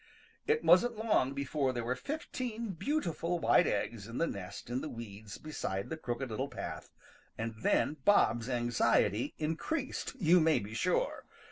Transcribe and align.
It 0.47 0.63
wasn't 0.63 0.97
long 0.97 1.33
before 1.35 1.73
there 1.73 1.83
were 1.83 1.95
fifteen 1.95 2.71
beautiful 2.71 3.37
white 3.37 3.67
eggs 3.67 4.07
in 4.07 4.17
the 4.17 4.25
nest 4.25 4.67
in 4.71 4.81
the 4.81 4.89
weeds 4.89 5.37
beside 5.37 5.91
the 5.91 5.95
Crooked 5.97 6.31
Little 6.31 6.49
Path, 6.49 6.89
and 7.37 7.53
then 7.61 7.97
Bob's 8.03 8.49
anxiety 8.49 9.35
increased, 9.37 10.15
you 10.19 10.39
may 10.39 10.57
be 10.57 10.73
sure. 10.73 11.25